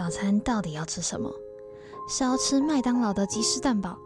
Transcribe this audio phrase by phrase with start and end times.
[0.00, 1.30] 早餐到底要吃什么？
[2.08, 3.98] 是要吃麦当劳的鸡翅蛋堡，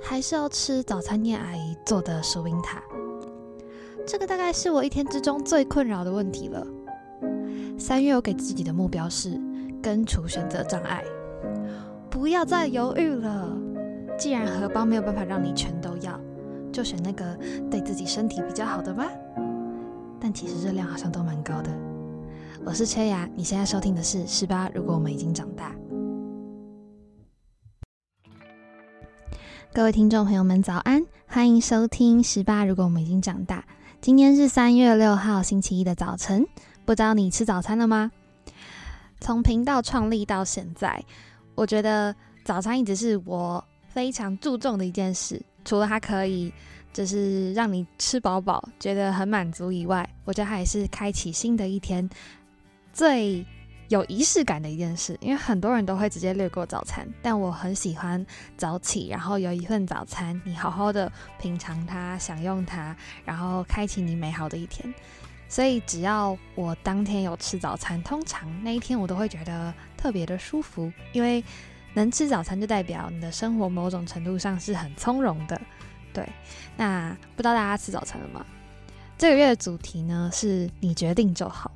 [0.00, 2.80] 还是要吃早餐店阿姨做的薯饼塔？
[4.06, 6.64] 这个大概是我一天之中最困扰的问题了。
[7.76, 9.40] 三月我给自己的目标是
[9.82, 11.02] 根除选择障碍，
[12.08, 13.52] 不要再犹豫了。
[14.16, 16.16] 既然荷包没有办法让你全都要，
[16.70, 17.36] 就选那个
[17.68, 19.10] 对自己身体比较好的吧。
[20.20, 21.89] 但其实热量好像都蛮高的。
[22.62, 24.68] 我是缺牙，你现在收听的是十八。
[24.74, 25.74] 如果我们已经长大，
[29.72, 32.64] 各位听众朋友们早安，欢迎收听十八。
[32.64, 33.64] 如果我们已经长大，
[34.00, 36.46] 今天是三月六号星期一的早晨，
[36.84, 38.12] 不知道你吃早餐了吗？
[39.20, 41.02] 从频道创立到现在，
[41.54, 46.52] 我觉得早餐一直是我非常注重的一件事，除了它可以。
[46.92, 52.10] 就是让你吃饱饱，觉得很满足以外，我觉得它也是开启新的一天
[52.92, 53.44] 最
[53.88, 55.16] 有仪式感的一件事。
[55.20, 58.24] 因为很多人都会直接略过早餐，但我很喜欢
[58.56, 64.92] 早起，然后有一份早餐，你好好的品尝它、享用它，然后开启你美好的一天。
[65.48, 71.42] 所以只要我当天有吃早餐，通常那一天我都会觉得特别的舒服，因为
[71.92, 75.60] 能吃早餐就代表你的生活某种程度上是很从容的。
[76.12, 76.24] 对，
[76.76, 78.46] 那不知道大家吃早餐了吗？
[79.18, 81.72] 这个月的主题呢是你决定就好。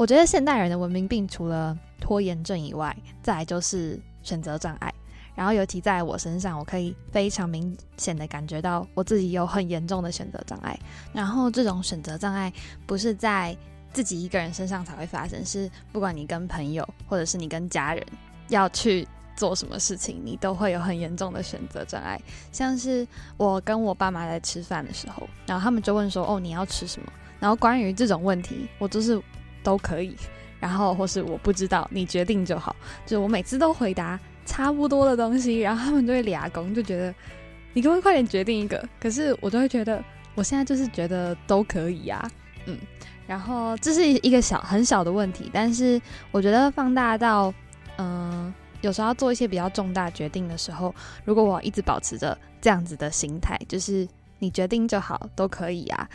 [0.00, 4.90] 我觉得现代人的文明病除了拖延症以外，再来就是选择障碍。
[5.34, 10.74] 然后尤其在我身上，我可以非常明显的感觉到我自己有很严重的选择障碍。
[11.12, 12.50] 然后这种选择障碍
[12.86, 13.54] 不是在
[13.92, 18.02] 自己一个人身上才会发生，是不管你跟朋友或者是你跟家人
[18.48, 19.06] 要去。
[19.36, 22.20] 做什么事情，你都会有很严重的选择障碍。
[22.52, 29.18] 像是我跟我爸妈在吃饭的时候，然后他们就问说：“哦，你要吃什么？”然后关于这种问题，我就是
[29.62, 30.16] 都可以，
[30.58, 32.74] 然后或是我不知道，你决定就好。
[33.04, 37.14] 就是我每次都回答差不多的东西，然后他们就会俩公，就觉得
[37.72, 38.88] 你可不可以快点决定一个？
[39.00, 40.02] 可是我就会觉得，
[40.34, 42.30] 我现在就是觉得都可以呀，
[42.66, 42.78] 嗯。
[43.26, 46.00] 然后这是一个小很小的问题，但是
[46.32, 47.52] 我觉得放大到
[47.96, 48.52] 嗯。
[48.82, 50.94] 有时候要做一些比较重大决定的时候，
[51.26, 54.08] 如果我一直保持着这样子的心态，就是
[54.38, 56.08] 你决定就好，都可以啊，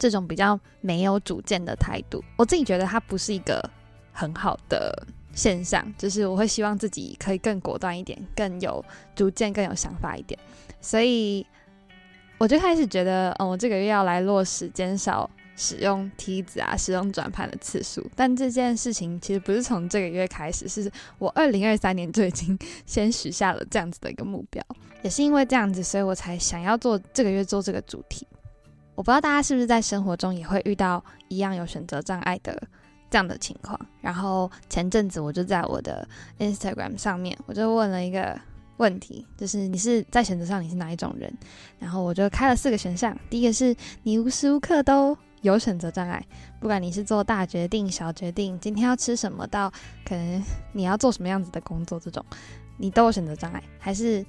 [0.00, 3.62] 这种比较没有主见的态度，我自己觉得它不是一个
[4.10, 5.86] 很好的现象。
[5.96, 8.84] 就是我会希望自己可以更果断一点，更有
[9.14, 10.36] 主见，更有想法一点。
[10.80, 11.46] 所以
[12.38, 15.30] 我就开始觉得，哦，我这个月要来落实减少。
[15.56, 24.64] 使用梯子啊，使用转盘的次数，但这件事情其实不是从这个月开始，是我二零二三年就已经先许下了这样子的一个目标，
[25.02, 28.26] 也是因为这样子，所以我才想要做这个月做这个主题。
[28.94, 32.62] 我不知道大家是不是在生活中也会遇到一样有选择障碍的
[33.10, 33.78] 这样的情况。
[34.00, 36.06] 然后前阵子我就在我的
[36.38, 38.38] Instagram 上面，我就问了一个
[38.76, 41.32] 问题，就是你是在选择上你是哪一种人？
[41.78, 45.16] 然后我就开了四个选项，第一个是你无时无刻都。
[45.42, 46.22] 有选择障碍，
[46.60, 49.72] 不管你是做大决定、小决定，今天要吃什么，到
[50.04, 52.22] 可能你要做什么样子的工作，这种
[52.76, 53.62] 你都有选择障碍。
[53.78, 54.22] 还是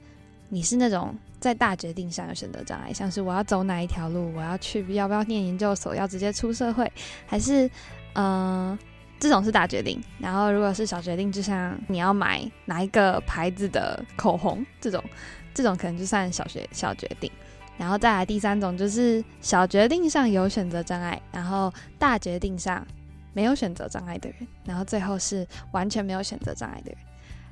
[0.48, 6.90] 你是那种在大决定上有选择障碍，像是我要走哪一条路，我要去要不要念研究所，要直接出社会，
[7.26, 7.68] 还是
[8.14, 8.78] 嗯，
[9.20, 10.00] 这种是大决定。
[10.20, 15.04] 然后如果是小决定，就像你要买哪一个牌子的口红，这种
[15.52, 17.30] 这种可能就算小学小决定。
[17.76, 22.86] 然后再来第三种，就是小决定上有选择障碍，然后大决定上
[23.34, 27.00] 没有选择障碍的人，然后最后是完全没有选择障碍的人。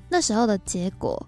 [0.08, 1.26] 那时候的结果，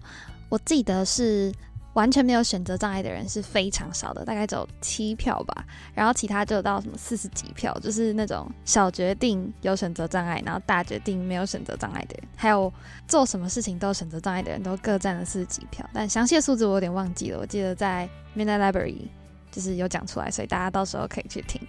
[0.48, 1.52] 我记得是。
[1.94, 5.64] 完全没有选择障碍的人是非常少的，大概只有七票吧。
[5.94, 12.72] 然后其他就到什么四十几票，就是那种小决定有选择障碍，然后大决定没有选择障碍的人，还有
[13.06, 15.88] 做什么事情都有选择障碍的人，都各占了四十几票。
[15.92, 19.08] 但详细的数字我有点忘记了，我记得在 Midnight Library
[19.50, 21.60] 就是有讲出来，所以大家到时候可以去听。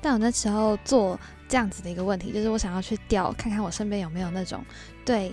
[0.00, 4.64] 但我那时候做这样子的一个问题，就是我想要去调看看我身边有没有那种
[5.04, 5.32] 对。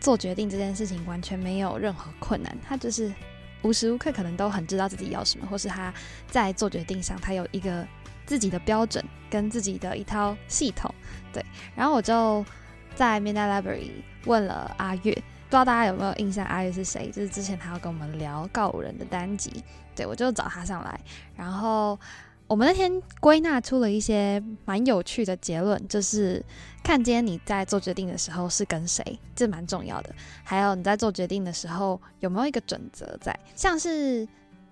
[0.00, 3.12] 做决定这件事情完全没有任何困难，他就是
[3.62, 5.92] 无时无刻可能都很知道自己要什么，或是他
[6.28, 7.86] 在做决定上他有一个
[8.26, 10.94] 自己的标准跟自己的一套系统。
[11.32, 12.44] 对，然后我就
[12.94, 13.90] 在 Midnight Library
[14.24, 17.10] 问了阿月，不知道大家有没有印象，阿月是谁？
[17.10, 21.00] 就是之前他要跟我们聊告五人的单集，对我就找他上来，
[21.36, 21.98] 然后。
[22.48, 22.90] 我们那天
[23.20, 26.42] 归纳出了一些蛮有趣的结论，就是
[26.82, 29.04] 看今天你在做决定的时候是跟谁，
[29.36, 30.14] 这蛮重要的。
[30.42, 34.26] 还有你在做决定的时候有没有一个准则在，像是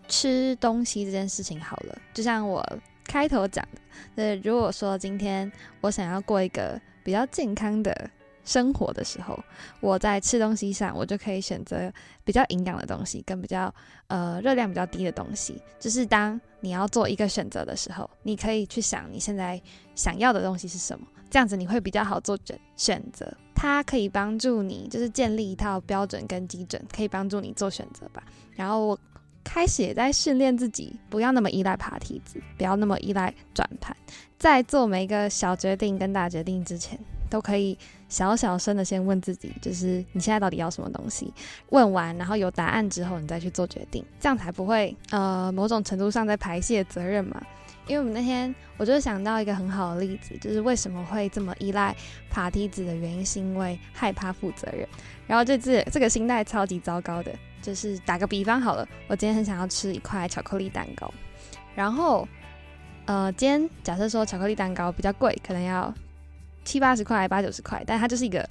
[0.09, 2.67] 吃东西这件事情好了，就像我
[3.05, 5.53] 开头讲的，呃，如果说今天
[5.83, 8.11] 我想要过一个比较健康的
[8.43, 9.39] 生活的时候，
[9.81, 11.93] 我在吃东西上，我就可以选择
[12.25, 13.73] 比较营养的东西，跟比较
[14.07, 15.61] 呃热量比较低的东西。
[15.79, 19.63] 就是当你要做一个选择的时候，你可以去想你现在
[19.95, 23.33] 想要的东西是什么，这样子你会比较好做选选择。
[23.55, 28.21] 它可以帮助你，就是建立一套标准跟基准，可以帮助你做选择吧。
[28.51, 28.99] 然后我
[29.45, 33.97] 开始也在训练自己，不要那么依赖爬梯子，不要那么依赖转盘，
[34.41, 36.99] 在做每一个小决定跟大决定之前。
[37.29, 37.77] 都可以
[38.09, 41.33] 小小声的先问自己，就是你现在到底要什么东西？
[41.71, 47.43] 问完，然后有答案之后，你再去做决定，这样才不会呃某种程度上在排泄责任嘛。
[47.89, 51.95] 因为我们那天我就想到一个很好的例子，就是为什么会这么依赖
[52.31, 54.87] 爬梯子的原因，是因为害怕负责任。
[55.27, 57.33] 然后这次这个心态超级糟糕的，
[57.63, 61.13] 就是打个比方好了，我今天很想要吃一块巧克力蛋糕，
[61.75, 62.27] 然后
[63.05, 65.93] 呃今天假设说巧克力蛋糕比较贵，可能要。
[66.67, 68.47] 七八十块，还八九十块，但它就是一个，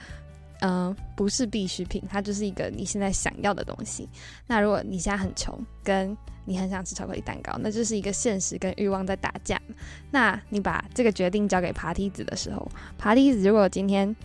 [0.61, 4.09] 嗯，不是必需品，它就是一个你现在想要的东西。
[4.47, 9.61] 那如果你现在很穷，跟你很想吃巧克力蛋糕，那就是一个现实跟欲望在打架。
[10.09, 12.67] 那你把这个决定交给爬梯子的时候，
[12.97, 14.15] 爬梯子如果今天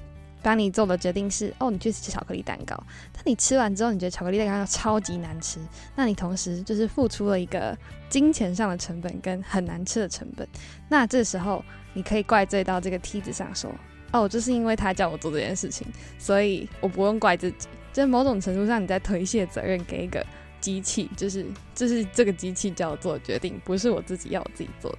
[0.42, 2.76] 帮你做的决定是，哦，你去吃巧克力蛋糕，
[3.12, 5.58] 但你吃完之后，你觉得巧克力蛋糕超级难吃，
[5.94, 7.76] 那你同时就是付出了一个
[8.08, 10.46] 金钱上的成本跟很难吃的成本。
[10.88, 11.64] 那这时候。
[11.92, 13.68] 你可以怪罪到这个梯子上，说
[14.14, 15.84] ：“哦，就是因为他叫我做这件事情，
[16.20, 20.24] 所以我不用怪自己。”就某种程度上，你在推卸责任给一个
[20.60, 21.44] 机器，就是
[21.74, 24.98] 就是这个机器叫我做决定，不是我自己要我自己做的。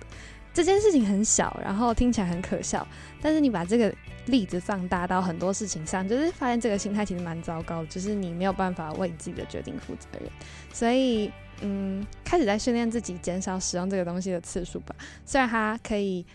[0.53, 2.85] 这件事情很小，然后听起来很可笑，
[3.21, 3.93] 但是你把这个
[4.25, 10.29] 例子放大到很多事情上，就是发现这个心态其实蛮糟糕，就是你没有办法为你自己的决定负责任。
[10.73, 11.31] 所以，
[11.61, 14.95] 嗯，开始在训练自己减少使用这个东西的次数吧。
[15.25, 16.25] 虽然它可以。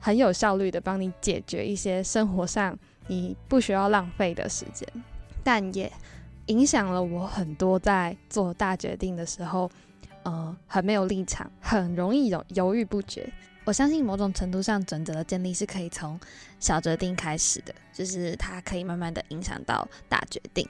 [0.00, 2.78] 很有效率的帮你解决一些生活上
[3.08, 4.88] 你不需要浪费的时间，
[5.42, 5.92] 但也
[6.46, 9.68] 影响了我很多在做大决定的时候，
[10.28, 13.32] 呃，很没有立场，很容易犹犹豫不决。
[13.64, 16.18] 我相信某种程度上，准则的建立是可以从
[16.60, 20.68] 小决定开始的，就是它可以慢慢的影响到大决定。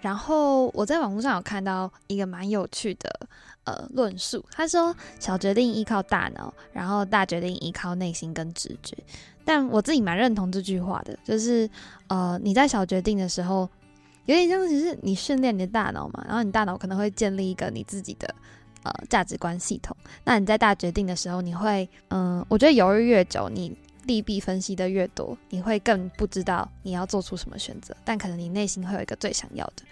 [0.00, 3.28] 然后我在网络上有看到一个蛮有趣的。
[3.64, 8.96] 呃，论述他说小决定依靠大脑，然后大决定依靠内心跟直觉。
[9.44, 11.68] 但我自己蛮认同这句话的，就是
[12.08, 13.68] 呃，你在小决定的时候，
[14.24, 18.34] 有点像其实你训练你的大脑嘛，然后你大脑可能会建立一个你自己的
[18.82, 19.96] 呃价值观系统。
[20.24, 27.94] 那你在大决定的时候，你会嗯，我觉得犹豫越久，你利弊分析的越多，你会更不知道你要做出什么选择。
[28.04, 29.82] 但可能你内心会有一个最想要的。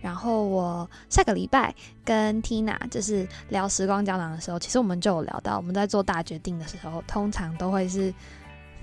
[0.00, 1.74] 然后我下个礼拜
[2.04, 8.14] 跟 Tina 就是聊时光胶囊的时候，其实我们就有聊到，我们在做大决定的时候，通常都会是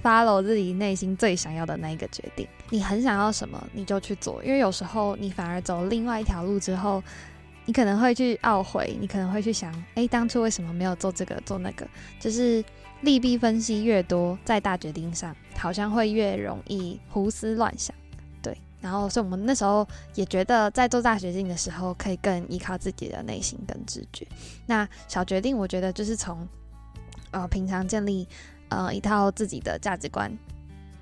[0.03, 2.45] follow 自己内心最想要的那一个决定。
[2.69, 4.43] 你很想要什么，你就去做。
[4.43, 7.01] 因为有时候你反而走另外一条路之后，
[7.65, 11.87] 你可能会去懊悔，你可能会去想，哎，当初为什么没有做这个做那个？
[12.19, 12.63] 就是
[13.01, 17.95] 利弊分析越多，在大决定上，好像会越容易胡思乱想。
[18.41, 24.27] 对然后，所以我们那时候也觉得，在做大决定的时候，可以更依靠自己的内心跟直觉。
[24.67, 26.47] 那小决定，我觉得就是从
[27.31, 28.27] 呃平常建立
[28.69, 30.31] 呃一套自己的价值观，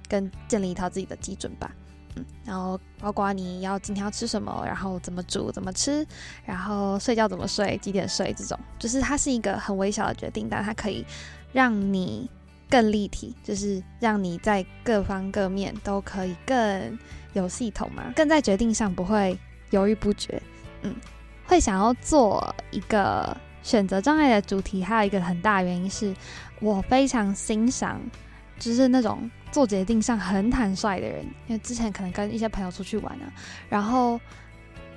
[0.08, 1.76] 跟建立一套自己的基准吧。
[2.16, 6.06] 嗯，然后包括你要今天要吃什么，然后怎么煮怎么吃，
[6.46, 11.06] 然后睡觉怎么睡，几点睡，这种就是它是一个很微小的决定，但它可以
[11.52, 12.30] 让你
[12.70, 16.98] 更立体，就是让你在各方各面都可以更。
[17.34, 18.14] 有系统嘛？
[18.16, 19.36] 更在决定上不会
[19.72, 20.40] 犹豫不决，
[20.84, 20.96] 嗯，
[21.48, 24.84] 会想要做一个选择障碍的主题。
[24.84, 26.16] 还有一个很大原因是
[26.62, 28.00] 我非常欣赏，
[28.60, 31.24] 就是那种做决定上很坦率的人。
[31.48, 33.32] 因为之前可能跟一些朋友出去玩啊，
[33.70, 34.20] 然后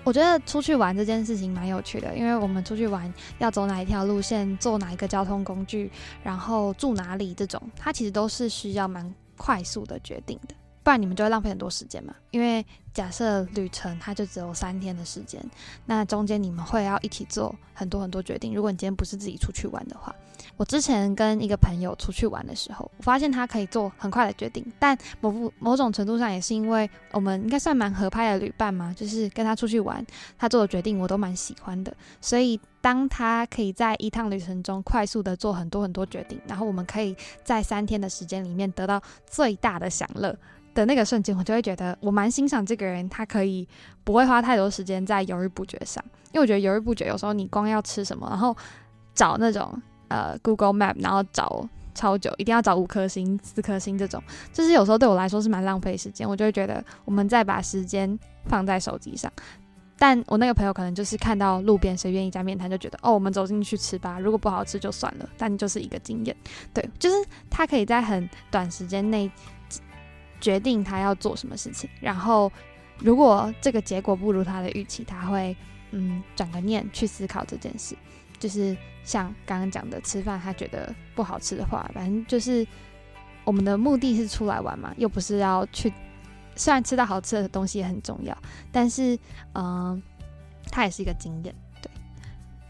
[0.03, 5.91] 我觉得出去玩这件事情蛮有趣的，因为我们出去玩要走哪一条路线，坐哪一个交通工具，
[6.25, 10.55] 然后住哪里，这种它其实都是需要蛮快速的决定的。
[10.87, 12.15] 不然你们就会浪费很多时间嘛。
[12.31, 12.65] 因为
[12.95, 15.45] 假设旅程它就只有三天的时间，
[15.85, 18.55] 那中间你们会要一起做很多很多决定。
[18.55, 20.15] 如果你今天不是自己出去玩的话，
[20.57, 30.07] 我之前跟一个朋友出去玩的时候，我发现他可以做很快的决定，但某某种程度上也是因为我们应该算蛮合拍的旅伴嘛，就是跟他出去玩，
[30.39, 31.93] 他做的决定我都蛮喜欢的。
[32.21, 40.39] 所以当他可以在一趟旅程中快速的做很多很多决定，然后我们可以在三天的时间里面得到最大的享乐。
[40.77, 43.67] 的那个瞬间，我就会觉得我蛮欣赏这个人，他可以
[44.05, 48.55] 不会花太多时间在犹豫不决上，因为我觉得犹豫不决有时候你光要吃什么，然后
[49.15, 56.29] 找那种呃 Google Map，然后找超久，一定要找五颗星、四颗星这种，就是有时候对我来说是蛮浪费时间。
[56.29, 59.33] 我就会觉得，我们再把时间放在手机上。
[59.99, 64.21] 但我那个朋友可能就是看到路边谁愿意加面摊，就觉得哦，我们走进去吃吧。
[64.21, 66.37] 如果不好吃就算了，但就是一个经验。
[66.75, 67.17] 对，就是
[67.49, 69.31] 他可以在很短时间内
[70.47, 72.53] 决定他要做什么事情，然后
[73.01, 75.57] 如果这个结果不如他的预期，他会
[75.91, 77.97] 嗯转个念去思考这件事。
[78.39, 82.65] 就是像刚刚讲的，吃饭他觉得不好吃的话，反正就是
[83.43, 85.93] 我们的目的是出来玩嘛，又不是要去。
[86.55, 88.39] 虽然吃到好吃的东西也很重要，
[88.71, 89.19] 但是，
[89.55, 90.01] 嗯，
[90.71, 91.91] 它也是一个经验，对。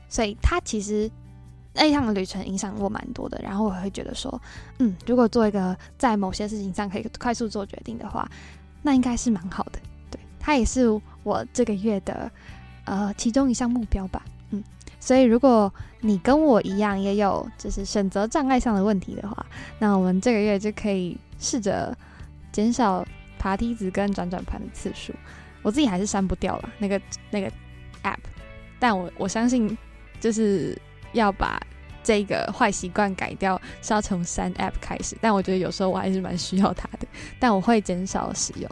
[0.08, 1.10] 所以他其实
[1.76, 3.38] 那一趟旅程影响我蛮多的。
[3.42, 4.40] 然后我会觉得说，
[4.78, 8.28] 嗯，如果做一个在某些事情上可以快速做决定的话，
[8.82, 9.78] 那应该是蛮好的。
[10.10, 10.88] 对，它也是
[11.22, 12.30] 我这个月的
[12.84, 14.24] 呃其中一项目标吧。
[14.50, 14.64] 嗯，
[14.98, 19.46] 所以如果你跟我一样也有就是选择障碍上的问题的话，
[19.78, 21.96] 那我们这个月就可以试着
[22.50, 23.06] 减少。
[23.38, 25.12] 爬梯子跟转转盘的次数，
[25.62, 27.48] 我自己还是删不掉了那个那个
[28.02, 28.16] app，
[28.80, 29.76] 但我我相信
[30.18, 30.76] 就是
[31.16, 31.60] 要把
[32.02, 35.16] 这个坏习惯改掉，是要从删 app 开始。
[35.20, 37.06] 但我觉得有时候我还是蛮需要它的，
[37.40, 38.70] 但我会减少使用。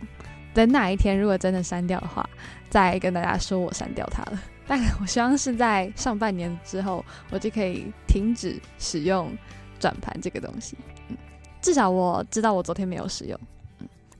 [0.55, 2.25] 等哪一天如果真的删掉的话，
[2.71, 4.41] 再跟大家说我删掉它了。
[4.67, 9.37] 但我希望是在上半年之后，我就可以停止使用
[9.81, 10.77] 转盘这个东西。
[11.09, 11.17] 嗯，
[11.61, 13.39] 至少我知道我昨天没有使用。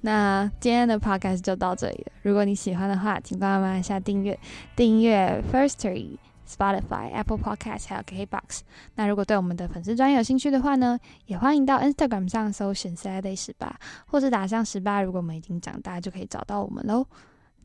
[0.01, 2.13] 那今天的 podcast 就到这里了。
[2.21, 4.39] 如果你喜欢的话，请帮忙按下订阅，
[4.77, 8.61] 订阅 Firstory、Spotify、Apple Podcast 还有 KBox。
[8.95, 15.03] 那如果对我们的粉丝专有兴趣的话呢，也欢迎到 Instagram 上搜寻 Saturday 十八，或者打上十八。
[15.03, 17.07] 如果我们已经长大，就可以找到我们喽。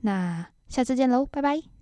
[0.02, 1.79] 那下次见喽，拜拜。